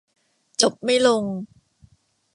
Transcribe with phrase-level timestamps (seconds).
[0.61, 1.23] จบไม่ลง